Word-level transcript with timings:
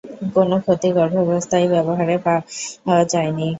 কোন 0.33 0.51
ক্ষতি 0.63 0.89
গর্ভাবস্থায় 0.97 1.67
ব্যবহারে 1.73 2.15
পাওয়া 2.25 3.03
যায়নি। 3.05 3.47